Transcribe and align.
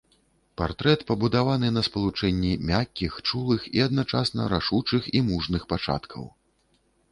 Партрэт 0.59 1.03
пабудаваны 1.11 1.69
на 1.75 1.83
спалучэнні 1.87 2.53
мяккіх, 2.71 3.13
чулых 3.27 3.69
і 3.79 3.85
адначасна 3.87 4.49
рашучых 4.57 5.03
і 5.19 5.25
мужных 5.31 5.71
пачаткаў. 5.75 6.23